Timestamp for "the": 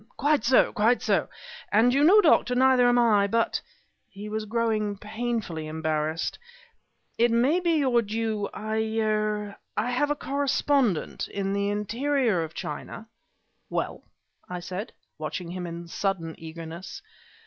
11.53-11.69